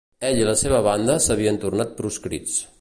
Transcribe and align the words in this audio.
Ell 0.29 0.39
i 0.39 0.45
la 0.47 0.55
seva 0.61 0.79
banda 0.87 1.19
s'havien 1.27 1.63
tornat 1.67 1.95
proscrits. 2.01 2.61